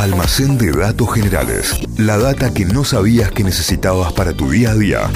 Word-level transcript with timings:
Almacén 0.00 0.56
de 0.56 0.72
datos 0.72 1.12
generales. 1.12 1.78
La 1.98 2.16
data 2.16 2.54
que 2.54 2.64
no 2.64 2.84
sabías 2.84 3.30
que 3.32 3.44
necesitabas 3.44 4.14
para 4.14 4.32
tu 4.32 4.48
día 4.48 4.70
a 4.70 4.74
día. 4.74 5.10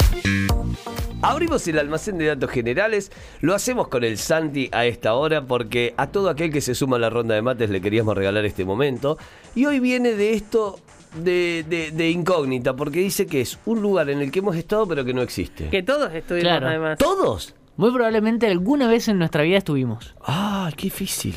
Abrimos 1.22 1.66
el 1.68 1.79
almacén 1.79 2.18
de 2.18 2.26
datos 2.26 2.50
generales, 2.50 3.10
lo 3.40 3.54
hacemos 3.54 3.88
con 3.88 4.04
el 4.04 4.18
Santi 4.18 4.68
a 4.72 4.84
esta 4.84 5.14
hora 5.14 5.40
porque 5.46 5.94
a 5.96 6.08
todo 6.08 6.28
aquel 6.28 6.52
que 6.52 6.60
se 6.60 6.74
suma 6.74 6.96
a 6.96 6.98
la 6.98 7.08
ronda 7.08 7.34
de 7.34 7.40
mates 7.40 7.70
le 7.70 7.80
queríamos 7.80 8.14
regalar 8.14 8.44
este 8.44 8.66
momento. 8.66 9.16
Y 9.54 9.65
hoy 9.65 9.81
viene 9.81 10.12
de 10.12 10.35
esto 10.35 10.78
de, 11.16 11.64
de- 11.66 11.90
de 11.90 12.10
incógnita, 12.10 12.76
porque 12.76 12.98
dice 13.01 13.24
que 13.26 13.40
es 13.40 13.58
un 13.64 13.80
lugar 13.80 14.10
en 14.10 14.21
el 14.21 14.30
que 14.30 14.40
hemos 14.40 14.54
estado 14.54 14.87
pero 14.87 15.03
que 15.06 15.14
no 15.14 15.22
existe. 15.22 15.71
Que 15.71 15.82
todos 15.82 16.12
estuvimos 16.12 16.42
Claro. 16.51 16.66
además. 16.69 16.98
¿Todos? 16.98 17.55
Muy 17.78 17.91
probablemente 17.91 18.46
alguna 18.48 18.87
vez 18.87 19.09
en 19.09 19.16
nuestra 19.19 19.45
vida 19.45 19.56
estuvimos, 19.56 20.14
Ah, 20.27 20.70
qué 20.77 20.84
difícil. 20.84 21.37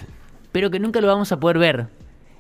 pero 0.52 0.70
que 0.70 0.80
nunca 0.82 1.00
lo 1.00 1.08
vamos 1.08 1.32
a 1.32 1.40
poder 1.40 1.60
ver. 1.60 1.88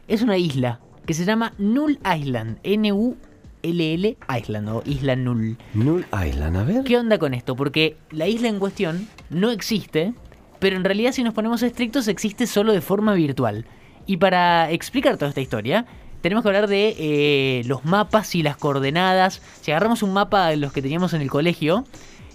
Es 0.10 0.22
una 0.22 0.38
isla 0.38 0.80
que 1.08 1.14
se 1.16 1.26
llama 1.26 1.54
Null 1.58 1.98
Island, 2.16 2.60
N-U-L-L 2.64 4.18
Island 4.40 4.70
o 4.70 4.84
Isla 4.86 5.16
Null. 5.16 5.58
Null 5.74 6.06
Island, 6.28 6.58
a 6.58 6.64
ver. 6.64 6.84
¿Qué 6.84 6.98
onda 6.98 7.18
con 7.18 7.34
esto? 7.34 7.56
Porque 7.56 7.98
la 8.12 8.28
isla 8.28 8.50
en 8.50 8.60
cuestión 8.60 9.08
no 9.30 9.50
existe, 9.52 10.14
pero 10.60 10.76
en 10.76 10.84
realidad 10.84 11.14
si 11.14 11.24
nos 11.24 11.34
ponemos 11.34 11.64
estrictos 11.64 12.08
existe 12.08 12.46
solo 12.46 12.74
de 12.74 12.82
forma 12.82 13.14
virtual. 13.14 13.66
Y 14.06 14.18
para 14.18 14.70
explicar 14.72 15.18
toda 15.18 15.30
esta 15.30 15.42
historia, 15.42 15.86
tenemos 16.22 16.44
que 16.44 16.50
hablar 16.50 16.68
de 16.68 16.96
eh, 16.98 17.62
los 17.66 17.86
mapas 17.86 18.36
y 18.36 18.44
las 18.44 18.58
coordenadas. 18.58 19.42
Si 19.62 19.72
agarramos 19.72 20.04
un 20.04 20.14
mapa 20.14 20.48
de 20.50 20.58
los 20.58 20.72
que 20.74 20.82
teníamos 20.82 21.14
en 21.14 21.22
el 21.22 21.30
colegio, 21.30 21.86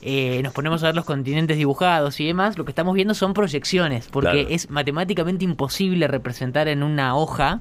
eh, 0.02 0.40
nos 0.42 0.52
ponemos 0.52 0.82
a 0.82 0.86
ver 0.86 0.96
los 0.96 1.04
continentes 1.04 1.56
dibujados 1.56 2.20
y 2.20 2.26
demás, 2.26 2.58
lo 2.58 2.64
que 2.64 2.70
estamos 2.72 2.94
viendo 2.94 3.14
son 3.14 3.34
proyecciones, 3.34 4.08
porque 4.10 4.30
Claro. 4.30 4.48
es 4.48 4.68
matemáticamente 4.70 5.44
imposible 5.44 6.08
representar 6.08 6.68
en 6.68 6.82
una 6.82 7.16
hoja 7.16 7.60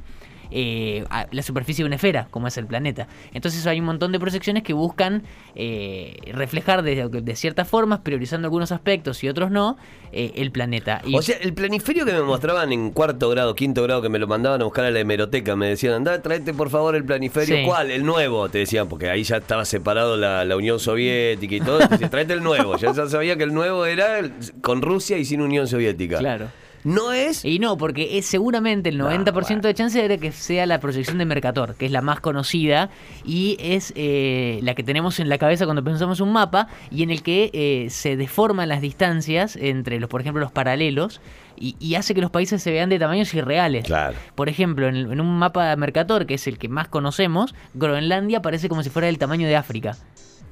eh, 0.52 1.05
a- 1.10 1.28
la 1.32 1.41
superficie 1.41 1.84
de 1.84 1.88
una 1.88 1.96
esfera, 1.96 2.28
como 2.30 2.48
es 2.48 2.58
el 2.58 2.66
planeta. 2.66 3.08
Entonces 3.34 3.66
hay 3.68 3.80
un 3.80 3.86
montón 3.86 4.12
de 4.12 4.20
proyecciones 4.20 4.64
que 4.64 4.73
buscan 4.73 5.23
eh, 5.56 6.17
reflejar 6.34 6.84
de, 6.84 7.08
de 7.09 7.36
ciertas 7.36 7.67
formas, 7.67 8.00
priorizando 8.00 8.48
algunos 8.48 8.72
aspectos 8.72 9.23
y 9.23 9.30
otros 9.30 9.52
no, 9.52 9.78
eh, 10.12 10.31
el 10.36 10.52
planeta. 10.52 11.02
Y 11.06 11.16
O 11.17 11.22
sea, 11.22 11.38
el 11.38 11.53
planiferio 11.53 12.06
que 12.06 12.14
me 12.14 12.22
mostraban 12.22 12.72
en 12.72 12.92
cuarto 12.92 13.30
grado, 13.30 13.56
quinto 13.56 13.84
grado, 13.84 14.02
que 14.02 14.09
me 14.09 14.20
lo 14.20 14.28
mandaban 14.28 14.62
a 14.62 14.64
buscar 14.66 14.86
a 14.86 14.92
la 14.92 15.00
hemeroteca, 15.00 15.56
me 15.56 15.67
decían, 15.67 15.94
anda, 15.94 16.22
tráete 16.22 16.53
por 16.53 16.70
favor 16.70 16.95
el 16.95 17.03
planiferio. 17.06 17.56
Sí. 17.58 17.64
¿Cuál? 17.66 17.92
El 17.92 18.03
nuevo, 18.06 18.50
te 18.50 18.59
decían, 18.59 18.88
porque 18.90 19.09
ahí 19.09 19.23
ya 19.23 19.38
estaba 19.38 19.66
separado 19.66 20.18
la, 20.18 20.44
la 20.45 20.56
Unión 20.58 20.80
Soviética 20.80 21.56
y 21.56 21.62
todo. 21.62 21.80
Decían, 21.80 22.09
tráete 22.09 22.34
el 22.34 22.44
nuevo. 22.44 22.78
Ya 22.78 22.92
ya 22.94 23.08
sabía 23.08 23.36
que 23.38 23.44
el 23.44 23.53
nuevo 23.53 23.86
era 23.86 24.20
el- 24.20 24.34
con 24.62 24.81
Rusia 24.81 25.18
y 25.18 25.25
sin 25.25 25.42
Unión 25.42 25.68
Soviética. 25.68 26.18
claro. 26.20 26.47
No 26.84 27.12
es. 27.14 27.46
Y 27.46 27.60
no, 27.60 27.78
porque 27.78 28.18
es 28.18 28.26
seguramente 28.26 28.90
el 28.90 29.00
90% 29.00 29.62
de 29.62 29.74
chance 29.74 30.08
de 30.08 30.18
que 30.18 30.32
sea 30.32 30.66
la 30.66 30.80
proyección 30.80 31.18
de 31.18 31.26
Mercator, 31.26 31.76
que 31.76 31.86
es 31.86 31.92
la 31.92 32.02
más 32.02 32.20
conocida 32.20 32.90
y 33.26 33.58
es 33.60 33.94
eh, 33.96 34.60
la 34.64 34.74
que 34.76 34.84
tenemos 34.84 35.20
en 35.20 35.30
la 35.30 35.38
cabeza 35.38 35.66
cuando 35.66 35.84
pensamos 35.84 36.20
un 36.20 36.32
mapa 36.34 36.68
y 36.90 37.04
en 37.04 37.12
el 37.12 37.22
que 37.24 37.50
eh, 37.54 37.88
se 37.90 38.18
deforman 38.18 38.70
las 38.70 38.82
distancias 38.82 39.56
entre 39.56 40.00
los, 40.00 40.09
por 40.09 40.22
ejemplo, 40.22 40.42
los 40.42 40.52
paralelos 40.52 41.22
y, 41.58 41.76
y 41.80 41.96
hace 41.96 42.16
que 42.16 42.22
los 42.22 42.32
países 42.32 42.64
se 42.64 42.72
vean 42.72 42.90
de 42.90 42.98
tamaños 42.98 43.32
irreales. 43.36 43.86
Claro. 43.86 44.16
Por 44.36 44.50
ejemplo, 44.50 44.88
en, 44.88 44.96
el- 44.96 45.12
en 45.12 45.22
un 45.22 45.38
mapa 45.38 45.70
de 45.70 45.76
Mercator, 45.78 46.26
que 46.26 46.34
es 46.36 46.48
el 46.48 46.58
que 46.58 46.68
más 46.70 46.88
conocemos, 46.88 47.54
Groenlandia 47.76 48.42
parece 48.42 48.68
como 48.70 48.82
si 48.82 48.90
fuera 48.90 49.06
del 49.06 49.18
tamaño 49.20 49.48
de 49.48 49.56
África. 49.56 49.96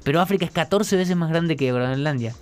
Pero 0.04 0.20
África 0.20 0.44
es 0.44 0.50
14 0.50 0.96
veces 0.96 1.16
más 1.16 1.28
grande 1.30 1.56
que 1.56 1.70
Groenlandia. 1.72 2.34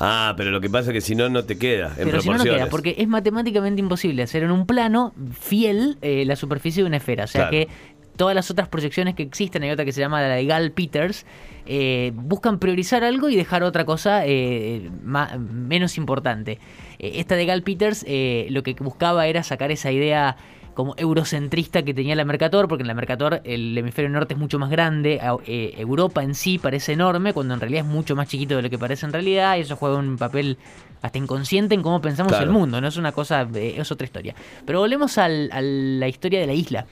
Ah, 0.00 0.34
pero 0.36 0.50
lo 0.50 0.60
que 0.60 0.68
pasa 0.68 0.90
es 0.90 0.94
que 0.94 1.00
si 1.00 1.14
no, 1.14 1.28
no 1.30 1.44
te 1.44 1.56
queda. 1.56 1.94
En 1.96 2.04
Pero 2.08 2.20
si 2.20 2.28
no, 2.28 2.36
no 2.38 2.44
queda, 2.44 2.66
porque 2.68 2.94
es 2.98 3.08
matemáticamente 3.08 3.80
imposible 3.80 4.22
hacer 4.22 4.42
en 4.42 4.50
un 4.50 4.66
plano 4.66 5.14
fiel 5.40 5.96
eh, 6.02 6.24
la 6.26 6.36
superficie 6.36 6.82
de 6.82 6.88
una 6.88 6.98
esfera. 6.98 7.24
O 7.24 7.26
sea 7.26 7.48
Claro. 7.48 7.50
que 7.52 7.68
todas 8.16 8.34
las 8.34 8.50
otras 8.50 8.68
proyecciones 8.68 9.14
que 9.14 9.22
existen, 9.22 9.62
hay 9.62 9.70
otra 9.70 9.84
que 9.84 9.92
se 9.92 10.00
llama 10.00 10.20
la 10.20 10.28
de 10.28 10.44
Gal 10.46 10.72
Peters, 10.72 11.24
eh, 11.66 12.12
buscan 12.14 12.58
priorizar 12.58 13.02
algo 13.04 13.28
y 13.30 13.36
dejar 13.36 13.62
otra 13.62 13.84
cosa 13.86 14.22
eh, 14.26 14.90
ma- 15.02 15.36
menos 15.38 15.96
importante. 15.98 16.58
Eh, 16.98 17.12
esta 17.16 17.34
de 17.36 17.46
Gal 17.46 17.62
Peters 17.62 18.04
eh, 18.06 18.46
lo 18.50 18.62
que 18.62 18.74
buscaba 18.74 19.26
era 19.26 19.42
sacar 19.42 19.70
esa 19.70 19.90
idea 19.92 20.36
como 20.76 20.94
eurocentrista 20.98 21.82
que 21.82 21.94
tenía 21.94 22.14
la 22.14 22.24
Mercator, 22.26 22.68
porque 22.68 22.82
en 22.82 22.86
la 22.88 22.94
Mercator 22.94 23.40
el 23.44 23.76
hemisferio 23.76 24.10
norte 24.10 24.34
es 24.34 24.38
mucho 24.38 24.58
más 24.58 24.70
grande, 24.70 25.18
eh, 25.46 25.74
Europa 25.78 26.22
en 26.22 26.34
sí 26.34 26.58
parece 26.58 26.92
enorme, 26.92 27.32
cuando 27.32 27.54
en 27.54 27.60
realidad 27.60 27.84
es 27.86 27.90
mucho 27.90 28.14
más 28.14 28.28
chiquito 28.28 28.54
de 28.56 28.62
lo 28.62 28.70
que 28.70 28.78
parece 28.78 29.06
en 29.06 29.12
realidad, 29.14 29.56
y 29.56 29.60
eso 29.62 29.74
juega 29.76 29.96
un 29.96 30.18
papel 30.18 30.58
hasta 31.00 31.16
inconsciente 31.18 31.74
en 31.74 31.82
cómo 31.82 32.00
pensamos 32.02 32.30
Claro. 32.32 32.44
el 32.44 32.50
mundo, 32.50 32.80
no 32.80 32.88
es 32.88 32.96
una 32.98 33.12
cosa, 33.12 33.48
eh, 33.54 33.74
es 33.78 33.90
otra 33.90 34.04
historia. 34.04 34.34
Pero 34.66 34.80
volvemos 34.80 35.16
al- 35.18 35.48
a 35.50 35.60
la 35.62 36.08
historia 36.08 36.40
de 36.40 36.46
la 36.46 36.52
isla. 36.52 36.84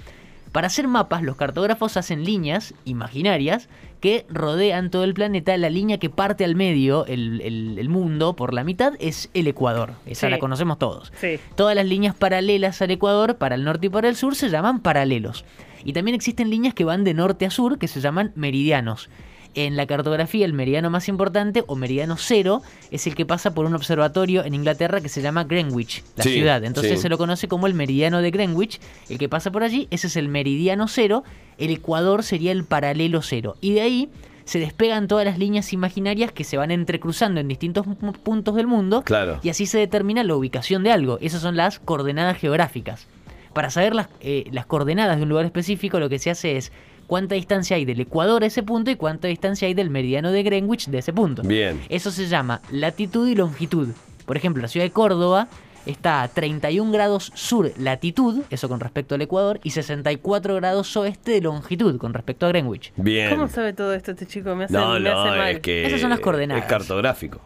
Para 0.55 0.69
hacer 0.69 0.87
mapas, 0.87 1.25
los 1.25 1.35
cartógrafos 1.35 1.97
hacen 1.97 2.25
líneas 2.25 2.75
imaginarias 2.85 3.69
que 4.01 4.25
rodean 4.29 4.89
todo 4.89 5.03
el 5.03 5.13
planeta. 5.13 5.57
La 5.57 5.69
línea 5.69 5.99
que 5.99 6.11
parte 6.11 6.45
al 6.45 6.55
medio, 6.55 7.07
el, 7.07 7.41
el- 7.41 7.77
el 7.77 7.89
mundo, 7.89 8.37
por 8.37 8.55
la 8.55 8.63
mitad, 8.63 8.93
es 9.01 9.31
el 9.35 9.49
Ecuador. 9.49 9.95
Esa 10.07 10.29
Sí. 10.29 10.31
la 10.31 10.39
conocemos 10.39 10.79
todos. 10.79 11.13
Sí. 11.21 11.41
Todas 11.57 11.75
las 11.75 11.87
líneas 11.87 12.15
paralelas 12.15 12.81
al 12.83 12.93
Ecuador, 12.93 13.35
para 13.37 13.57
el 13.57 13.65
norte 13.65 13.87
y 13.89 13.91
para 13.91 14.09
el 14.09 14.15
sur, 14.15 14.37
se 14.37 14.49
llaman 14.49 14.79
paralelos. 14.79 15.45
Y 15.85 15.93
también 15.93 16.15
existen 16.15 16.51
líneas 16.51 16.73
que 16.73 16.85
van 16.85 17.03
de 17.03 17.15
norte 17.15 17.47
a 17.47 17.51
sur, 17.51 17.77
que 17.77 17.89
se 17.89 18.01
llaman 18.01 18.31
meridianos. 18.37 19.11
En 19.55 19.77
la 19.77 19.87
cartografía, 19.87 20.45
el 20.45 20.53
meridiano 20.53 20.91
más 20.91 21.09
importante, 21.09 21.63
o 21.69 21.77
meridiano 21.77 22.17
cero, 22.19 22.61
es 22.91 23.07
el 23.07 23.15
que 23.15 23.25
pasa 23.25 23.55
por 23.55 23.67
un 23.67 23.75
observatorio 23.75 24.45
en 24.45 24.55
Inglaterra 24.55 25.01
que 25.01 25.09
se 25.09 25.23
llama 25.23 25.45
Greenwich, 25.45 26.03
la 26.17 26.25
Sí, 26.25 26.33
ciudad. 26.35 26.65
Entonces 26.65 26.93
sí. 26.97 27.03
se 27.03 27.09
lo 27.09 27.19
conoce 27.19 27.47
como 27.47 27.67
el 27.69 27.75
meridiano 27.75 28.21
de 28.21 28.31
Greenwich, 28.33 28.81
el 29.09 29.19
que 29.19 29.29
pasa 29.29 29.53
por 29.53 29.63
allí, 29.63 29.87
ese 29.91 30.09
es 30.09 30.17
el 30.17 30.29
meridiano 30.29 30.89
cero, 30.89 31.23
el 31.59 31.71
Ecuador 31.71 32.23
sería 32.25 32.51
el 32.53 32.65
paralelo 32.65 33.23
cero. 33.23 33.55
Y 33.61 33.75
de 33.75 33.83
ahí 33.83 34.11
se 34.45 34.59
despegan 34.59 35.07
todas 35.09 35.25
las 35.25 35.39
líneas 35.39 35.73
imaginarias 35.73 36.33
que 36.33 36.45
se 36.45 36.57
van 36.57 36.71
entrecruzando 36.71 37.41
en 37.41 37.49
distintos 37.49 37.87
pu- 37.87 38.13
puntos 38.19 38.57
del 38.57 38.67
mundo 38.67 39.03
Claro. 39.03 39.39
y 39.43 39.49
así 39.49 39.67
se 39.67 39.79
determina 39.79 40.23
la 40.25 40.35
ubicación 40.35 40.83
de 40.83 40.91
algo. 40.93 41.19
Esas 41.23 41.41
son 41.41 41.57
las 41.57 41.79
coordenadas 41.79 42.37
geográficas. 42.39 43.07
Para 43.55 43.71
saber 43.71 43.95
las, 43.95 44.09
eh, 44.21 44.47
las 44.51 44.67
coordenadas 44.67 45.17
de 45.17 45.23
un 45.23 45.29
lugar 45.29 45.45
específico, 45.47 46.01
lo 46.01 46.09
que 46.09 46.19
se 46.19 46.29
hace 46.29 46.57
es 46.57 46.73
cuánta 47.07 47.35
distancia 47.35 47.77
hay 47.77 47.85
del 47.85 48.01
Ecuador 48.01 48.43
a 48.43 48.47
ese 48.47 48.63
punto 48.63 48.91
y 48.91 48.97
cuánta 48.97 49.29
distancia 49.29 49.67
hay 49.69 49.75
del 49.75 49.91
meridiano 49.91 50.33
de 50.33 50.43
Greenwich 50.43 50.89
de 50.89 50.99
ese 50.99 51.13
punto. 51.13 51.43
Bien. 51.43 51.81
Eso 51.89 52.11
se 52.11 52.27
llama 52.29 52.61
latitud 52.71 53.29
y 53.29 53.35
longitud. 53.35 53.89
Por 54.27 54.37
ejemplo, 54.37 54.63
la 54.63 54.69
ciudad 54.69 54.87
de 54.87 54.91
Córdoba 54.91 55.49
está 55.87 56.23
a 56.23 56.29
31 56.29 56.91
grados 56.93 57.31
sur 57.35 57.71
latitud, 57.79 58.41
eso 58.49 58.69
con 58.71 58.81
respecto 58.81 59.15
al 59.15 59.21
Ecuador, 59.23 59.61
y 59.63 59.71
64 59.71 60.55
grados 60.57 60.97
oeste 60.97 61.33
de 61.33 61.41
longitud 61.43 61.99
con 61.99 62.15
respecto 62.15 62.47
a 62.47 62.49
Greenwich. 62.49 62.93
Bien. 62.97 63.29
¿Cómo 63.31 63.49
sabe 63.49 63.75
todo 63.75 63.93
esto 63.93 64.13
este 64.13 64.27
chico? 64.27 64.55
Me 64.57 64.65
hace, 64.65 64.73
No, 64.73 64.95
me 64.95 65.01
no, 65.01 65.21
hace 65.21 65.39
mal. 65.39 65.51
es 65.57 65.61
que. 65.61 65.87
Esas 65.87 66.01
son 66.01 66.11
las 66.11 66.21
coordenadas. 66.21 66.65
Es 66.65 66.69
cartográfico. 66.71 67.41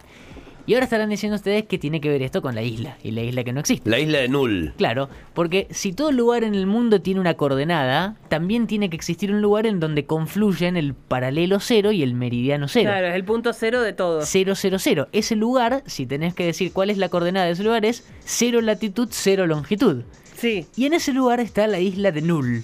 Y 0.69 0.75
ahora 0.75 0.85
estarán 0.85 1.09
diciendo 1.09 1.37
ustedes 1.37 1.65
que 1.65 1.79
tiene 1.79 1.99
que 1.99 2.11
ver 2.11 2.21
esto 2.21 2.43
con 2.43 2.55
la 2.55 2.63
isla, 2.63 2.99
y 3.03 3.13
la 3.13 3.23
isla 3.23 3.43
que 3.43 3.55
no 3.55 3.61
existe. 3.61 3.89
La 3.89 3.99
isla 3.99 4.19
de 4.19 4.29
Null. 4.29 4.75
Claro, 4.77 5.09
porque 5.33 5.67
si 5.71 5.95
todo 5.95 6.13
lugar 6.13 6.45
en 6.45 6.55
el 6.55 6.67
mundo 6.67 7.01
tiene 7.01 7.21
una 7.21 7.33
coordenada, 7.33 8.17
también 8.29 8.67
tiene 8.67 8.91
que 8.91 8.97
existir 8.97 9.33
un 9.33 9.41
lugar 9.41 9.65
en 9.65 9.81
donde 9.81 10.05
confluyen 10.05 10.77
el 10.77 10.93
paralelo 10.93 11.59
cero 11.59 11.91
y 11.91 12.03
el 12.03 12.13
meridiano 12.13 12.69
cero. 12.69 12.91
Claro, 12.91 13.07
es 13.07 13.15
el 13.15 13.25
punto 13.25 13.55
cero 13.55 13.81
de 13.81 13.95
todo. 13.95 14.21
000. 14.21 15.09
Ese 15.13 15.37
lugar, 15.37 15.83
si 15.87 16.05
tenés 16.05 16.35
que 16.35 16.45
decir 16.45 16.71
cuál 16.75 16.91
es 16.91 16.99
la 16.99 17.09
coordenada 17.09 17.47
de 17.47 17.53
ese 17.53 17.65
lugar, 17.65 17.87
es 17.87 18.07
cero 18.27 18.61
latitud, 18.61 19.09
cero 19.11 19.47
longitud. 19.47 20.03
Sí. 20.37 20.67
Y 20.77 20.85
en 20.85 20.93
ese 20.93 21.15
lugar 21.15 21.41
está 21.41 21.67
la 21.67 21.81
isla 21.81 22.13
de 22.13 22.21
Null. 22.21 22.63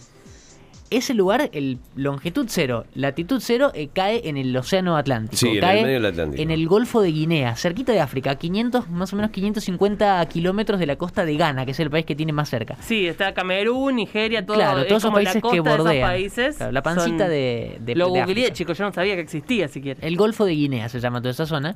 Ese 0.90 1.14
lugar, 1.14 1.48
el 1.52 1.78
longitud 1.96 2.46
cero, 2.48 2.84
latitud 2.94 3.40
cero, 3.40 3.72
eh, 3.74 3.88
cae 3.92 4.28
en 4.28 4.36
el 4.36 4.54
océano 4.56 4.96
Atlántico. 4.96 5.36
Sí, 5.38 5.48
en 5.48 5.54
el 5.54 5.60
cae 5.60 5.82
medio 5.82 5.94
del 5.94 6.06
Atlántico. 6.06 6.42
en 6.42 6.50
el 6.50 6.68
Golfo 6.68 7.00
de 7.00 7.10
Guinea, 7.10 7.56
cerquita 7.56 7.92
de 7.92 8.00
África, 8.00 8.32
a 8.32 8.34
500, 8.36 8.90
más 8.90 9.12
o 9.12 9.16
menos 9.16 9.30
550 9.32 10.24
kilómetros 10.26 10.78
de 10.78 10.86
la 10.86 10.96
costa 10.96 11.24
de 11.24 11.36
Ghana, 11.36 11.64
que 11.64 11.72
es 11.72 11.80
el 11.80 11.90
país 11.90 12.04
que 12.04 12.14
tiene 12.14 12.32
más 12.32 12.50
cerca. 12.50 12.76
Sí, 12.80 13.06
está 13.06 13.32
Camerún, 13.34 13.96
Nigeria, 13.96 14.44
todo. 14.44 14.56
claro, 14.56 14.80
es 14.82 14.88
todos 14.88 15.02
esos 15.02 15.14
países 15.14 15.42
que 15.42 15.60
bordean. 15.60 16.08
países 16.08 16.56
Claro, 16.56 16.72
la 16.72 16.82
pancita 16.82 17.24
son- 17.24 17.28
de, 17.30 17.78
de 17.80 17.94
Lo 17.94 18.10
de 18.10 18.20
googleé, 18.22 18.52
chicos, 18.52 18.76
yo 18.78 18.84
no 18.84 18.92
sabía 18.92 19.14
que 19.14 19.22
existía 19.22 19.68
siquiera. 19.68 19.98
El 20.06 20.16
Golfo 20.16 20.44
de 20.44 20.52
Guinea 20.52 20.88
se 20.88 21.00
llama 21.00 21.20
toda 21.20 21.30
esa 21.32 21.46
zona. 21.46 21.74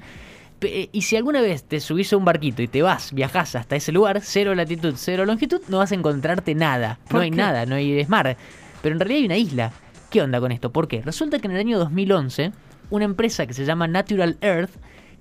Pe- 0.59 0.83
eh, 0.83 0.89
Y 0.93 1.03
si 1.03 1.17
alguna 1.17 1.41
vez 1.41 1.65
te 1.65 1.81
subís 1.81 2.13
a 2.13 2.17
un 2.17 2.25
barquito 2.25 2.63
y 2.63 2.69
te 2.69 2.83
vas, 2.83 3.13
viajás 3.15 3.55
hasta 3.55 3.75
ese 3.77 3.91
lugar, 3.91 4.21
cero 4.23 4.55
latitud, 4.55 4.95
cero 4.97 5.25
longitud, 5.25 5.61
no 5.69 5.79
vas 5.79 5.93
a 5.93 5.95
encontrarte 5.95 6.55
nada. 6.55 6.99
No 7.05 7.11
¿Por 7.13 7.21
hay 7.23 7.31
qué? 7.31 7.37
nada, 7.37 7.65
no 7.65 7.77
hay 7.77 7.99
es 7.99 8.09
mar. 8.09 8.37
Pero 8.83 8.95
en 8.95 9.01
realidad 9.01 9.19
hay 9.19 9.27
una 9.27 9.37
isla. 9.37 9.73
¿Qué 10.11 10.23
onda 10.23 10.41
con 10.41 10.53
esto? 10.53 10.73
¿Por 10.73 10.89
qué? 10.89 11.03
Resulta 11.03 11.39
que 11.39 11.47
en 11.47 11.53
el 11.53 11.61
año 11.61 11.79
2011, 11.79 12.53
una 12.91 13.05
empresa 13.05 13.47
que 13.47 13.55
se 13.55 13.65
llama 13.65 13.87
Natural 13.87 14.39
Earth, 14.41 14.71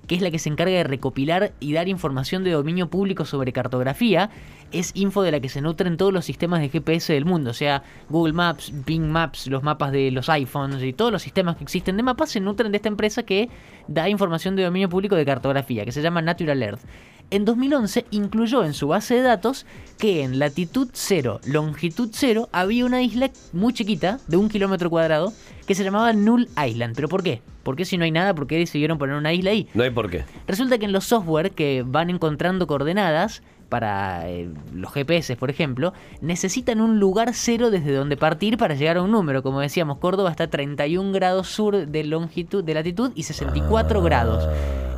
que 0.06 0.14
es 0.14 0.22
la 0.22 0.30
que 0.30 0.38
se 0.38 0.48
encarga 0.48 0.74
de 0.74 0.84
recopilar 0.84 1.52
y 1.60 1.74
dar 1.74 1.88
información 1.88 2.42
de 2.42 2.52
dominio 2.52 2.88
público 2.88 3.26
sobre 3.26 3.52
cartografía, 3.52 4.30
es 4.72 4.92
info 4.94 5.22
de 5.22 5.30
la 5.30 5.40
que 5.40 5.48
se 5.48 5.60
nutren 5.60 5.96
todos 5.96 6.12
los 6.12 6.24
sistemas 6.24 6.60
de 6.60 6.68
GPS 6.68 7.12
del 7.12 7.24
mundo, 7.24 7.50
o 7.50 7.54
sea, 7.54 7.82
Google 8.08 8.32
Maps, 8.32 8.72
Bing 8.86 9.08
Maps, 9.08 9.46
los 9.46 9.62
mapas 9.62 9.92
de 9.92 10.10
los 10.10 10.28
iPhones 10.28 10.82
y 10.82 10.92
todos 10.92 11.12
los 11.12 11.22
sistemas 11.22 11.56
que 11.56 11.64
existen 11.64 11.96
de 11.96 12.02
mapas 12.02 12.30
se 12.30 12.40
nutren 12.40 12.72
de 12.72 12.76
esta 12.76 12.88
empresa 12.88 13.22
que 13.22 13.48
da 13.86 14.08
información 14.08 14.56
de 14.56 14.64
dominio 14.64 14.88
público 14.88 15.16
de 15.16 15.24
cartografía, 15.24 15.84
que 15.84 15.92
se 15.92 16.02
llama 16.02 16.22
Natural 16.22 16.62
Earth. 16.62 16.80
En 17.30 17.44
2011 17.44 18.06
incluyó 18.10 18.64
en 18.64 18.72
su 18.72 18.88
base 18.88 19.16
de 19.16 19.20
datos 19.20 19.66
que 19.98 20.22
en 20.22 20.38
latitud 20.38 20.88
0, 20.92 21.40
longitud 21.44 22.08
0, 22.10 22.48
había 22.52 22.86
una 22.86 23.02
isla 23.02 23.30
muy 23.52 23.74
chiquita, 23.74 24.18
de 24.28 24.38
un 24.38 24.48
kilómetro 24.48 24.88
cuadrado, 24.88 25.34
que 25.66 25.74
se 25.74 25.84
llamaba 25.84 26.14
Null 26.14 26.48
Island. 26.66 26.94
¿Pero 26.96 27.08
por 27.08 27.22
qué? 27.22 27.42
¿Por 27.64 27.76
qué 27.76 27.84
si 27.84 27.98
no 27.98 28.04
hay 28.04 28.10
nada? 28.10 28.34
¿Por 28.34 28.46
qué 28.46 28.56
decidieron 28.56 28.96
poner 28.96 29.16
una 29.16 29.34
isla 29.34 29.50
ahí? 29.50 29.68
No 29.74 29.82
hay 29.82 29.90
por 29.90 30.08
qué. 30.08 30.24
Resulta 30.46 30.78
que 30.78 30.86
en 30.86 30.92
los 30.92 31.04
software 31.04 31.50
que 31.50 31.84
van 31.86 32.08
encontrando 32.08 32.66
coordenadas 32.66 33.42
para 33.68 34.28
eh, 34.28 34.48
los 34.72 34.92
GPS, 34.92 35.36
por 35.36 35.50
ejemplo, 35.50 35.92
necesitan 36.20 36.80
un 36.80 36.98
lugar 36.98 37.34
cero 37.34 37.70
desde 37.70 37.92
donde 37.92 38.16
partir 38.16 38.56
para 38.56 38.74
llegar 38.74 38.96
a 38.96 39.02
un 39.02 39.10
número. 39.10 39.42
Como 39.42 39.60
decíamos, 39.60 39.98
Córdoba 39.98 40.30
está 40.30 40.44
a 40.44 40.50
31 40.50 41.12
grados 41.12 41.48
sur 41.48 41.86
de 41.86 42.04
longitud, 42.04 42.64
de 42.64 42.74
latitud 42.74 43.12
y 43.14 43.24
64 43.24 44.02
grados 44.02 44.48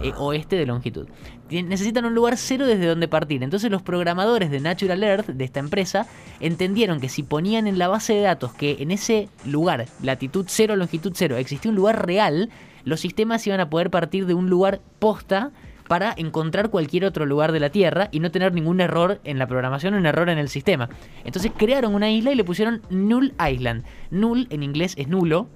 eh, 0.03 0.15
oeste 0.17 0.57
de 0.57 0.65
longitud. 0.65 1.09
Necesitan 1.51 2.07
un 2.07 2.15
lugar 2.15 2.39
cero 2.39 2.67
desde 2.67 2.87
donde 2.87 3.07
partir. 3.07 3.43
Entonces 3.43 3.71
los 3.71 3.83
programadores 3.83 4.51
de 4.51 4.61
Natural 4.61 5.03
Earth, 5.03 5.27
de 5.27 5.45
esta 5.45 5.61
empresa, 5.61 6.07
entendieron 6.41 7.01
que 7.01 7.11
si 7.11 7.23
ponían 7.23 7.67
en 7.67 7.79
la 7.79 7.89
base 7.89 8.15
de 8.15 8.23
datos 8.23 8.53
que 8.55 8.77
en 8.81 8.93
ese 8.93 9.29
lugar, 9.45 9.87
latitud 10.03 10.47
cero, 10.49 10.77
longitud 10.77 11.13
cero, 11.15 11.37
existía 11.37 11.71
un 11.71 11.77
lugar 11.77 12.07
real, 12.07 12.49
los 12.85 13.01
sistemas 13.01 13.47
iban 13.47 13.61
a 13.61 13.69
poder 13.69 13.91
partir 13.91 14.25
de 14.25 14.33
un 14.33 14.49
lugar 14.49 14.81
posta 14.99 15.51
para 15.91 16.15
encontrar 16.17 16.71
cualquier 16.71 17.05
otro 17.05 17.27
lugar 17.27 17.51
de 17.51 17.59
la 17.59 17.71
Tierra 17.71 18.11
y 18.13 18.21
no 18.21 18.31
tener 18.31 18.55
ningún 18.55 18.81
error 18.81 19.21
en 19.25 19.41
la 19.41 19.49
programación 19.49 19.95
un 19.95 20.07
error 20.07 20.29
en 20.29 20.39
el 20.39 20.49
sistema. 20.49 20.89
Entonces 21.25 21.51
crearon 21.57 21.97
una 21.97 22.09
isla 22.09 22.31
y 22.31 22.37
le 22.37 22.45
pusieron 22.45 22.83
Null 22.91 23.35
Island. 23.45 23.83
Null 24.13 24.47
en 24.51 24.63
inglés 24.63 24.95
es 24.97 25.09
nulo, 25.09 25.49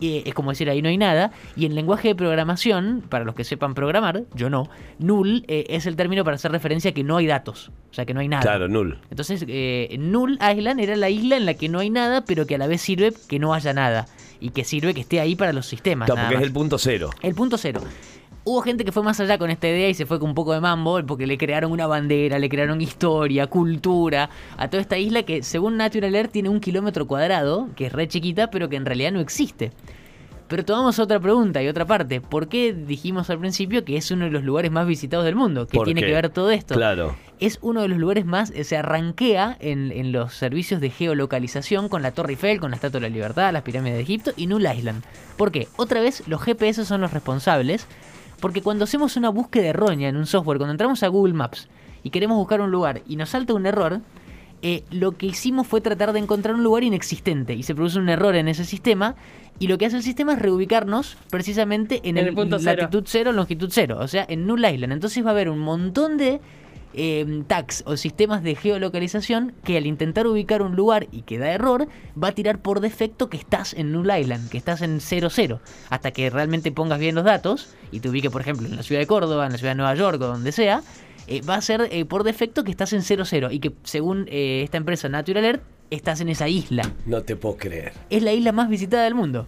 es 0.00 0.34
como 0.34 0.50
decir 0.50 0.68
ahí 0.68 0.82
no 0.82 0.88
hay 0.88 0.98
nada. 0.98 1.30
Y 1.54 1.66
en 1.66 1.76
lenguaje 1.76 2.08
de 2.08 2.14
programación, 2.16 3.04
para 3.08 3.24
los 3.24 3.36
que 3.36 3.44
sepan 3.44 3.74
programar, 3.74 4.24
yo 4.34 4.50
no, 4.50 4.68
null 4.98 5.44
eh, 5.46 5.66
es 5.68 5.86
el 5.86 5.94
término 5.94 6.24
para 6.24 6.34
hacer 6.34 6.50
referencia 6.50 6.90
a 6.90 6.94
que 6.94 7.04
no 7.04 7.18
hay 7.18 7.28
datos, 7.28 7.70
o 7.92 7.94
sea 7.94 8.04
que 8.04 8.12
no 8.12 8.18
hay 8.18 8.26
nada. 8.26 8.42
Claro, 8.42 8.66
null. 8.66 8.98
Entonces, 9.08 9.44
eh, 9.46 9.94
Null 10.00 10.32
Island 10.32 10.80
era 10.80 10.96
la 10.96 11.10
isla 11.10 11.36
en 11.36 11.46
la 11.46 11.54
que 11.54 11.68
no 11.68 11.78
hay 11.78 11.90
nada, 11.90 12.24
pero 12.24 12.44
que 12.44 12.56
a 12.56 12.58
la 12.58 12.66
vez 12.66 12.80
sirve 12.80 13.12
que 13.28 13.38
no 13.38 13.54
haya 13.54 13.72
nada. 13.72 14.06
Y 14.40 14.50
que 14.50 14.64
sirve 14.64 14.94
que 14.94 15.02
esté 15.02 15.20
ahí 15.20 15.36
para 15.36 15.52
los 15.52 15.66
sistemas. 15.66 16.06
Claro, 16.06 16.16
nada 16.16 16.30
porque 16.30 16.42
es 16.42 16.48
el 16.48 16.52
punto 16.52 16.78
cero. 16.78 17.10
El 17.22 17.34
punto 17.36 17.56
cero. 17.56 17.82
Hubo 18.42 18.62
gente 18.62 18.84
que 18.86 18.92
fue 18.92 19.02
más 19.02 19.20
allá 19.20 19.36
con 19.36 19.50
esta 19.50 19.68
idea 19.68 19.88
y 19.88 19.94
se 19.94 20.06
fue 20.06 20.18
con 20.18 20.30
un 20.30 20.34
poco 20.34 20.54
de 20.54 20.60
mambo 20.60 21.04
porque 21.06 21.26
le 21.26 21.36
crearon 21.36 21.72
una 21.72 21.86
bandera, 21.86 22.38
le 22.38 22.48
crearon 22.48 22.80
historia, 22.80 23.46
cultura 23.48 24.30
a 24.56 24.68
toda 24.68 24.80
esta 24.80 24.96
isla 24.96 25.24
que 25.24 25.42
según 25.42 25.76
Natural 25.76 26.14
Earth 26.14 26.30
tiene 26.32 26.48
un 26.48 26.58
kilómetro 26.60 27.06
cuadrado, 27.06 27.68
que 27.76 27.86
es 27.86 27.92
re 27.92 28.08
chiquita, 28.08 28.50
pero 28.50 28.68
que 28.70 28.76
en 28.76 28.86
realidad 28.86 29.12
no 29.12 29.20
existe. 29.20 29.72
Pero 30.48 30.64
tomamos 30.64 30.98
otra 30.98 31.20
pregunta 31.20 31.62
y 31.62 31.68
otra 31.68 31.84
parte. 31.84 32.20
¿Por 32.20 32.48
qué 32.48 32.72
dijimos 32.72 33.30
al 33.30 33.38
principio 33.38 33.84
que 33.84 33.96
es 33.96 34.10
uno 34.10 34.24
de 34.24 34.32
los 34.32 34.42
lugares 34.42 34.72
más 34.72 34.84
visitados 34.84 35.24
del 35.24 35.36
mundo? 35.36 35.68
¿Qué 35.68 35.76
¿Por 35.76 35.84
tiene 35.84 36.00
qué? 36.00 36.08
que 36.08 36.12
ver 36.12 36.30
todo 36.30 36.50
esto? 36.50 36.74
Claro. 36.74 37.14
es 37.38 37.58
uno 37.62 37.82
de 37.82 37.88
los 37.88 37.98
lugares 37.98 38.24
más, 38.26 38.50
eh, 38.50 38.64
se 38.64 38.76
arranquea 38.76 39.56
en, 39.60 39.92
en 39.92 40.10
los 40.10 40.34
servicios 40.34 40.80
de 40.80 40.90
geolocalización 40.90 41.88
con 41.88 42.02
la 42.02 42.10
Torre 42.12 42.32
Eiffel, 42.32 42.58
con 42.58 42.70
la 42.70 42.76
Estatua 42.76 43.00
de 43.00 43.08
la 43.10 43.14
Libertad, 43.14 43.52
las 43.52 43.62
pirámides 43.62 43.98
de 43.98 44.02
Egipto 44.02 44.32
y 44.36 44.46
Null 44.48 44.66
Island. 44.66 45.04
¿Por 45.36 45.52
qué? 45.52 45.68
Otra 45.76 46.00
vez 46.00 46.26
los 46.26 46.42
GPS 46.42 46.84
son 46.84 47.02
los 47.02 47.12
responsables, 47.12 47.86
porque 48.40 48.62
cuando 48.62 48.84
hacemos 48.84 49.16
una 49.16 49.28
búsqueda 49.28 49.68
errónea 49.68 50.08
en 50.08 50.16
un 50.16 50.26
software, 50.26 50.58
cuando 50.58 50.72
entramos 50.72 51.02
a 51.02 51.08
Google 51.08 51.34
Maps 51.34 51.68
y 52.02 52.10
queremos 52.10 52.36
buscar 52.36 52.60
un 52.60 52.70
lugar 52.70 53.02
y 53.06 53.16
nos 53.16 53.30
salta 53.30 53.54
un 53.54 53.66
error, 53.66 54.00
eh, 54.62 54.84
lo 54.90 55.12
que 55.12 55.26
hicimos 55.26 55.66
fue 55.66 55.80
tratar 55.80 56.12
de 56.12 56.18
encontrar 56.18 56.54
un 56.54 56.62
lugar 56.62 56.82
inexistente 56.84 57.54
y 57.54 57.62
se 57.62 57.74
produce 57.74 57.98
un 57.98 58.08
error 58.08 58.34
en 58.34 58.48
ese 58.48 58.64
sistema 58.64 59.14
y 59.58 59.68
lo 59.68 59.78
que 59.78 59.86
hace 59.86 59.96
el 59.96 60.02
sistema 60.02 60.34
es 60.34 60.38
reubicarnos 60.38 61.16
precisamente 61.30 62.00
en, 62.02 62.16
En 62.16 62.18
el, 62.18 62.28
el 62.28 62.34
punto 62.34 62.58
cero. 62.58 62.82
latitud 62.82 63.04
cero, 63.06 63.32
longitud 63.32 63.68
cero, 63.70 63.98
o 64.00 64.08
sea, 64.08 64.24
en 64.28 64.46
Null 64.46 64.64
Island. 64.64 64.92
Entonces 64.92 65.24
va 65.24 65.28
a 65.28 65.32
haber 65.32 65.48
un 65.48 65.58
montón 65.58 66.16
de 66.16 66.40
eh, 66.94 67.42
tags 67.46 67.82
o 67.86 67.96
sistemas 67.96 68.42
de 68.42 68.54
geolocalización 68.54 69.52
que 69.64 69.76
al 69.76 69.86
intentar 69.86 70.26
ubicar 70.26 70.62
un 70.62 70.76
lugar 70.76 71.08
y 71.12 71.22
que 71.22 71.38
da 71.38 71.50
error, 71.50 71.88
va 72.22 72.28
a 72.28 72.32
tirar 72.32 72.60
por 72.60 72.80
defecto 72.80 73.28
que 73.28 73.36
estás 73.36 73.74
en 73.74 73.92
Null 73.92 74.10
Island, 74.10 74.50
que 74.50 74.58
estás 74.58 74.82
en 74.82 75.00
00, 75.00 75.60
hasta 75.88 76.10
que 76.10 76.30
realmente 76.30 76.72
pongas 76.72 76.98
bien 76.98 77.14
los 77.14 77.24
datos 77.24 77.74
y 77.92 78.00
te 78.00 78.08
ubique, 78.08 78.30
por 78.30 78.40
ejemplo, 78.40 78.66
en 78.66 78.76
la 78.76 78.82
ciudad 78.82 79.00
de 79.00 79.06
Córdoba, 79.06 79.46
en 79.46 79.52
la 79.52 79.58
ciudad 79.58 79.72
de 79.72 79.76
Nueva 79.76 79.94
York 79.94 80.20
o 80.20 80.26
donde 80.26 80.52
sea, 80.52 80.82
eh, 81.26 81.42
va 81.42 81.54
a 81.54 81.60
ser 81.60 81.88
eh, 81.92 82.04
por 82.04 82.24
defecto 82.24 82.64
que 82.64 82.70
estás 82.70 82.92
en 82.92 83.02
00 83.02 83.52
y 83.52 83.60
que 83.60 83.72
según 83.84 84.26
eh, 84.28 84.62
esta 84.64 84.78
empresa 84.78 85.08
Natural 85.08 85.44
Earth, 85.44 85.62
estás 85.90 86.20
en 86.20 86.28
esa 86.28 86.48
isla. 86.48 86.82
No 87.06 87.22
te 87.22 87.36
puedo 87.36 87.56
creer. 87.56 87.92
Es 88.10 88.22
la 88.22 88.32
isla 88.32 88.52
más 88.52 88.68
visitada 88.68 89.04
del 89.04 89.14
mundo. 89.14 89.46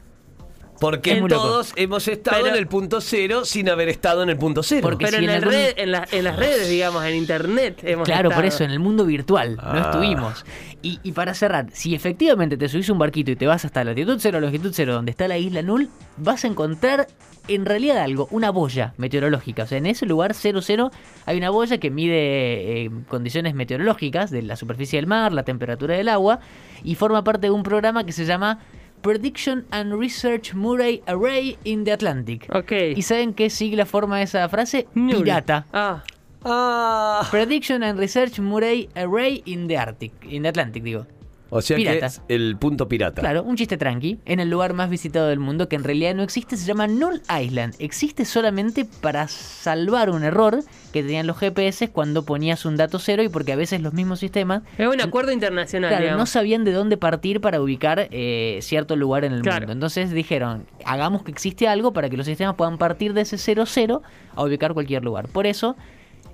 Porque 0.82 1.22
todos 1.28 1.72
hemos 1.76 2.06
estado 2.08 2.42
Pero- 2.42 2.54
en 2.54 2.56
el 2.60 2.66
punto 2.66 3.00
cero 3.00 3.44
sin 3.46 3.70
haber 3.70 3.88
estado 3.88 4.22
en 4.22 4.28
el 4.28 4.36
punto 4.36 4.62
cero. 4.62 4.82
Porque 4.82 5.06
Pero 5.06 5.18
si 5.18 5.24
en, 5.24 5.30
en 5.30 5.30
el 5.30 5.36
algún- 5.44 5.52
red- 5.52 5.74
en, 5.78 5.92
la- 5.92 6.08
en 6.12 6.24
las 6.24 6.36
redes, 6.36 6.68
digamos, 6.68 7.04
en 7.04 7.14
internet 7.14 7.80
hemos 7.84 8.04
Claro, 8.06 8.30
por 8.30 8.44
eso, 8.44 8.64
en 8.64 8.70
el 8.70 8.80
mundo 8.80 9.06
virtual 9.06 9.56
no 9.56 9.62
Ah. 9.64 9.80
estuvimos. 9.90 10.44
Y, 10.82 10.98
y 11.02 11.12
para 11.12 11.32
cerrar, 11.34 11.66
si 11.72 11.94
efectivamente 11.94 12.56
te 12.56 12.68
subís 12.68 12.88
un 12.90 12.98
barquito 12.98 13.30
y 13.30 13.36
te 13.36 13.46
vas 13.46 13.64
hasta 13.64 13.84
latitud 13.84 14.18
cero, 14.20 14.40
longitud 14.40 14.72
cero, 14.74 14.94
donde 14.94 15.12
está 15.12 15.28
la 15.28 15.38
isla 15.38 15.62
Null, 15.62 15.88
vas 16.16 16.44
a 16.44 16.48
encontrar 16.48 17.06
en 17.48 17.64
realidad 17.66 17.98
algo, 17.98 18.28
una 18.30 18.50
boya 18.50 18.92
meteorológica. 18.98 19.62
O 19.62 19.66
sea, 19.66 19.78
en 19.78 19.86
ese 19.86 20.06
lugar 20.06 20.34
00 20.34 20.90
hay 21.26 21.38
una 21.38 21.50
boya 21.50 21.78
que 21.78 21.90
mide 21.90 22.84
eh, 22.84 22.90
condiciones 23.08 23.54
meteorológicas 23.54 24.30
de 24.30 24.42
la 24.42 24.56
superficie 24.56 24.96
del 24.98 25.06
mar, 25.06 25.32
la 25.32 25.44
temperatura 25.44 25.96
del 25.96 26.08
agua, 26.08 26.40
y 26.84 26.94
forma 26.96 27.22
parte 27.24 27.46
de 27.46 27.50
un 27.50 27.62
programa 27.62 28.04
que 28.04 28.12
se 28.12 28.26
llama 28.26 28.58
Prediction 29.02 29.66
and 29.72 29.98
Research 29.98 30.54
Murray 30.54 31.02
Array 31.08 31.58
in 31.64 31.84
the 31.84 31.92
Atlantic. 31.92 32.46
Ok. 32.54 32.72
¿Y 32.96 33.02
saben 33.02 33.34
qué 33.34 33.50
sigla 33.50 33.84
forma 33.84 34.22
esa 34.22 34.48
frase? 34.48 34.86
Pirata. 34.94 35.66
Ah, 35.72 36.02
Ah. 36.44 37.28
Prediction 37.30 37.82
and 37.84 37.98
Research 38.00 38.40
Murray 38.40 38.88
Array 38.96 39.42
in 39.46 39.68
the 39.68 39.76
Arctic, 39.78 40.12
in 40.28 40.42
the 40.42 40.48
Atlantic, 40.48 40.82
digo. 40.82 41.06
O 41.54 41.60
sea 41.60 41.76
Pirata. 41.76 42.00
que 42.00 42.06
es 42.06 42.22
el 42.28 42.56
punto 42.56 42.88
pirata. 42.88 43.20
Claro, 43.20 43.42
un 43.42 43.56
chiste 43.56 43.76
tranqui, 43.76 44.20
en 44.24 44.40
el 44.40 44.48
lugar 44.48 44.72
más 44.72 44.88
visitado 44.88 45.28
del 45.28 45.38
mundo 45.38 45.68
que 45.68 45.76
en 45.76 45.84
realidad 45.84 46.14
no 46.14 46.22
existe, 46.22 46.56
se 46.56 46.64
llama 46.64 46.86
Null 46.86 47.20
Island. 47.42 47.74
Existe 47.78 48.24
solamente 48.24 48.86
para 48.86 49.28
salvar 49.28 50.08
un 50.08 50.24
error 50.24 50.60
que 50.94 51.02
tenían 51.02 51.26
los 51.26 51.36
GPS 51.38 51.90
cuando 51.90 52.24
ponías 52.24 52.64
un 52.64 52.76
dato 52.78 52.98
cero 52.98 53.22
y 53.22 53.28
porque 53.28 53.52
a 53.52 53.56
veces 53.56 53.82
los 53.82 53.92
mismos 53.92 54.18
sistemas 54.20 54.62
es 54.78 54.86
un 54.86 55.00
acuerdo 55.02 55.30
internacional, 55.30 55.90
Claro, 55.94 56.16
no 56.16 56.24
sabían 56.24 56.64
de 56.64 56.72
dónde 56.72 56.96
partir 56.96 57.42
para 57.42 57.60
ubicar 57.60 58.08
eh, 58.10 58.58
cierto 58.62 58.96
lugar 58.96 59.24
en 59.26 59.32
el 59.34 59.42
Claro. 59.42 59.60
mundo. 59.66 59.72
Entonces 59.74 60.10
dijeron, 60.10 60.64
hagamos 60.86 61.22
que 61.22 61.30
existe 61.32 61.68
algo 61.68 61.92
para 61.92 62.08
que 62.08 62.16
los 62.16 62.24
sistemas 62.24 62.54
puedan 62.54 62.78
partir 62.78 63.12
de 63.12 63.20
ese 63.22 63.36
0-0 63.36 64.00
a 64.34 64.42
ubicar 64.42 64.72
cualquier 64.72 65.04
lugar. 65.04 65.28
Por 65.28 65.46
eso 65.46 65.76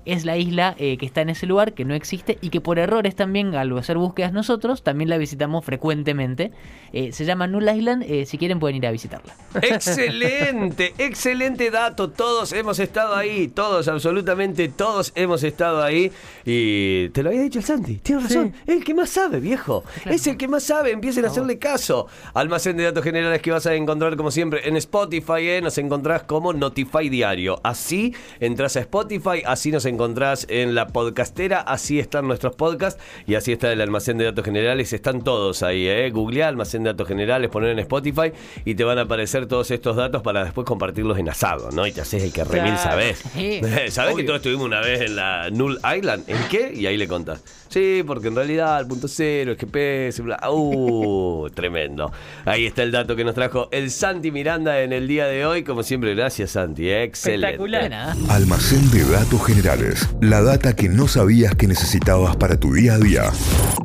es 0.05 0.25
la 0.25 0.37
isla 0.37 0.75
eh, 0.77 0.97
que 0.97 1.05
está 1.05 1.21
en 1.21 1.29
ese 1.29 1.45
lugar, 1.45 1.73
que 1.73 1.85
no 1.85 1.93
existe 1.93 2.37
y 2.41 2.49
que 2.49 2.61
por 2.61 2.79
errores 2.79 3.15
también, 3.15 3.55
al 3.55 3.77
hacer 3.77 3.97
búsquedas 3.97 4.33
nosotros, 4.33 4.83
también 4.83 5.09
la 5.09 5.17
visitamos 5.17 5.63
frecuentemente. 5.63 6.51
Eh, 6.91 7.11
se 7.11 7.25
llama 7.25 7.47
Null 7.47 7.69
Island, 7.69 8.03
eh, 8.07 8.25
si 8.25 8.37
quieren 8.37 8.59
pueden 8.59 8.77
ir 8.77 8.87
a 8.87 8.91
visitarla. 8.91 9.33
Excelente, 9.61 10.93
excelente 10.97 11.69
dato. 11.69 12.09
Todos 12.09 12.51
hemos 12.53 12.79
estado 12.79 13.15
ahí, 13.15 13.47
todos, 13.47 13.87
absolutamente 13.87 14.69
todos 14.69 15.11
hemos 15.15 15.43
estado 15.43 15.83
ahí. 15.83 16.11
Y 16.45 17.09
te 17.09 17.21
lo 17.21 17.29
había 17.29 17.43
dicho 17.43 17.59
el 17.59 17.65
Santi, 17.65 17.97
tienes 17.97 18.25
razón. 18.25 18.53
Es 18.65 18.77
el 18.77 18.83
que 18.83 18.93
más 18.93 19.11
sabe, 19.11 19.39
viejo. 19.39 19.83
Es 20.05 20.25
el 20.25 20.37
que 20.37 20.47
más 20.47 20.63
sabe, 20.63 20.91
empiecen 20.91 21.25
a 21.25 21.27
hacerle 21.27 21.59
caso. 21.59 22.07
Almacén 22.33 22.77
de 22.77 22.85
datos 22.85 23.03
generales 23.03 23.41
que 23.41 23.51
vas 23.51 23.67
a 23.67 23.75
encontrar 23.75 24.15
como 24.15 24.31
siempre 24.31 24.67
en 24.67 24.75
Spotify, 24.77 25.49
eh, 25.49 25.61
nos 25.61 25.77
encontrás 25.77 26.23
como 26.23 26.53
Notify 26.53 27.09
Diario. 27.09 27.59
Así 27.63 28.15
entras 28.39 28.75
a 28.75 28.79
Spotify, 28.79 29.43
así 29.45 29.71
nos 29.71 29.85
encontrás 29.85 29.98
en 30.47 30.75
la 30.75 30.87
podcastera, 30.87 31.59
así 31.59 31.99
están 31.99 32.25
nuestros 32.25 32.55
podcasts 32.55 33.01
y 33.27 33.35
así 33.35 33.51
está 33.51 33.69
el 33.69 33.81
almacén 33.81 34.17
de 34.17 34.23
datos 34.23 34.45
generales. 34.45 34.93
Están 34.93 35.25
todos 35.25 35.61
ahí, 35.61 35.87
eh. 35.87 36.09
Googleá 36.09 36.47
almacén 36.47 36.83
de 36.83 36.91
datos 36.91 37.05
generales, 37.05 37.49
poner 37.49 37.71
en 37.71 37.79
Spotify 37.79 38.31
y 38.63 38.75
te 38.75 38.85
van 38.85 38.97
a 38.97 39.01
aparecer 39.01 39.45
todos 39.45 39.71
estos 39.71 39.97
datos 39.97 40.21
para 40.21 40.45
después 40.45 40.65
compartirlos 40.65 41.17
en 41.17 41.27
asado, 41.27 41.69
¿no? 41.71 41.85
Y 41.85 41.91
te 41.91 41.99
haces 41.99 42.23
el 42.23 42.31
que 42.31 42.45
remil 42.45 42.77
sabés. 42.77 43.19
¿Sabés 43.89 43.93
que 43.93 44.13
obvio. 44.13 44.25
todos 44.25 44.37
estuvimos 44.37 44.65
una 44.67 44.79
vez 44.79 45.01
en 45.01 45.17
la 45.17 45.49
Null 45.49 45.77
Island? 45.97 46.23
¿En 46.27 46.47
qué? 46.49 46.71
Y 46.73 46.85
ahí 46.85 46.95
le 46.95 47.07
contás. 47.07 47.43
Sí, 47.67 48.03
porque 48.05 48.29
en 48.29 48.35
realidad 48.35 48.79
el 48.79 48.87
punto 48.87 49.07
cero, 49.07 49.51
el 49.51 49.57
GPS, 49.57 50.21
bla. 50.21 50.39
Uh, 50.49 51.49
tremendo. 51.53 52.11
Ahí 52.45 52.65
está 52.65 52.83
el 52.83 52.91
dato 52.91 53.15
que 53.15 53.23
nos 53.23 53.35
trajo 53.35 53.67
el 53.71 53.91
Santi 53.91 54.31
Miranda 54.31 54.81
en 54.81 54.93
el 54.93 55.07
día 55.07 55.27
de 55.27 55.45
hoy. 55.45 55.63
Como 55.63 55.83
siempre, 55.83 56.15
gracias, 56.15 56.51
Santi. 56.51 56.89
Excelente. 56.89 57.47
Espectacular. 57.47 57.89
Nada. 57.89 58.15
Almacén 58.29 58.89
de 58.91 59.03
datos 59.05 59.45
generales. 59.45 59.78
La 60.21 60.41
data 60.41 60.75
que 60.75 60.89
no 60.89 61.07
sabías 61.07 61.55
que 61.55 61.67
necesitabas 61.67 62.35
para 62.35 62.59
tu 62.59 62.73
día 62.73 62.95
a 62.95 62.97
día. 62.97 63.31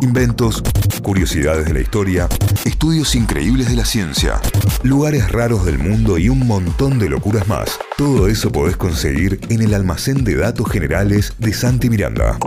Inventos, 0.00 0.62
curiosidades 1.02 1.66
de 1.66 1.74
la 1.74 1.80
historia, 1.80 2.28
estudios 2.64 3.14
increíbles 3.14 3.68
de 3.68 3.76
la 3.76 3.84
ciencia, 3.84 4.40
lugares 4.82 5.30
raros 5.30 5.64
del 5.64 5.78
mundo 5.78 6.18
y 6.18 6.28
un 6.28 6.46
montón 6.46 6.98
de 6.98 7.08
locuras 7.08 7.46
más. 7.46 7.78
Todo 7.96 8.28
eso 8.28 8.50
podés 8.50 8.76
conseguir 8.76 9.38
en 9.48 9.62
el 9.62 9.74
almacén 9.74 10.24
de 10.24 10.36
datos 10.36 10.68
generales 10.70 11.34
de 11.38 11.52
Santi 11.52 11.88
Miranda. 11.88 12.38